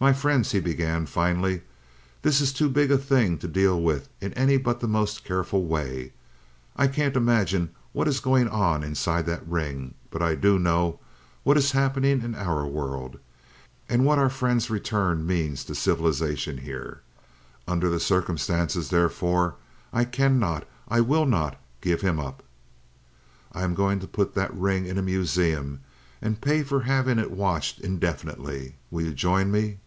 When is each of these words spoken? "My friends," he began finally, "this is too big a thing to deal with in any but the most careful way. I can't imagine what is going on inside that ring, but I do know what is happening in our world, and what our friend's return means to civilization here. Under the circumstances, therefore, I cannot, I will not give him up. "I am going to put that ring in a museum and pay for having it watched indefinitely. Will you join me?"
"My 0.00 0.12
friends," 0.12 0.50
he 0.52 0.60
began 0.60 1.06
finally, 1.06 1.62
"this 2.20 2.42
is 2.42 2.52
too 2.52 2.68
big 2.68 2.90
a 2.92 2.98
thing 2.98 3.38
to 3.38 3.48
deal 3.48 3.80
with 3.80 4.10
in 4.20 4.34
any 4.34 4.58
but 4.58 4.80
the 4.80 4.86
most 4.86 5.24
careful 5.24 5.64
way. 5.64 6.12
I 6.76 6.88
can't 6.88 7.16
imagine 7.16 7.70
what 7.94 8.06
is 8.06 8.20
going 8.20 8.46
on 8.46 8.82
inside 8.84 9.24
that 9.24 9.48
ring, 9.48 9.94
but 10.10 10.20
I 10.20 10.34
do 10.34 10.58
know 10.58 11.00
what 11.42 11.56
is 11.56 11.72
happening 11.72 12.20
in 12.20 12.34
our 12.34 12.66
world, 12.66 13.18
and 13.88 14.04
what 14.04 14.18
our 14.18 14.28
friend's 14.28 14.68
return 14.68 15.26
means 15.26 15.64
to 15.64 15.74
civilization 15.74 16.58
here. 16.58 17.00
Under 17.66 17.88
the 17.88 17.98
circumstances, 17.98 18.90
therefore, 18.90 19.54
I 19.90 20.04
cannot, 20.04 20.68
I 20.86 21.00
will 21.00 21.24
not 21.24 21.58
give 21.80 22.02
him 22.02 22.20
up. 22.20 22.42
"I 23.52 23.62
am 23.62 23.72
going 23.74 24.00
to 24.00 24.06
put 24.06 24.34
that 24.34 24.52
ring 24.54 24.84
in 24.84 24.98
a 24.98 25.02
museum 25.02 25.80
and 26.20 26.42
pay 26.42 26.62
for 26.62 26.80
having 26.82 27.18
it 27.18 27.30
watched 27.30 27.80
indefinitely. 27.80 28.74
Will 28.90 29.06
you 29.06 29.14
join 29.14 29.50
me?" 29.50 29.78